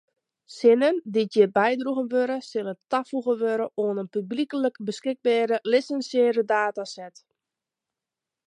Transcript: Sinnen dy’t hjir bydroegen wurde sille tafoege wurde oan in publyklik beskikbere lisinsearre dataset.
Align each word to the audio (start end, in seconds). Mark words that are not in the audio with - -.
Sinnen 0.51 0.95
dy’t 1.17 1.35
hjir 1.39 1.49
bydroegen 1.57 2.07
wurde 2.13 2.37
sille 2.47 2.73
tafoege 2.95 3.35
wurde 3.43 3.67
oan 3.83 4.01
in 4.03 4.11
publyklik 4.15 4.75
beskikbere 4.87 5.63
lisinsearre 5.71 6.43
dataset. 6.53 7.15